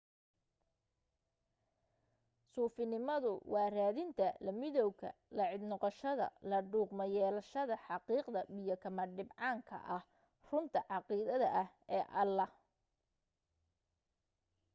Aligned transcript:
suufinimadu 2.53 3.33
waa 3.53 3.69
raadinta 3.77 4.27
la 4.45 4.51
midawga 4.61 5.09
la 5.37 5.43
cid 5.51 5.63
noqoshada 5.71 6.25
la 6.49 6.59
dhugmo-yeelashada 6.71 7.75
xaqiiqda 7.85 8.39
biyo 8.55 8.75
kama 8.83 9.03
dhibcaanka 9.15 9.75
ah 9.95 10.03
runta 10.47 10.79
caqiideed 10.89 11.43
ee 11.97 12.05
ilaah 12.23 12.51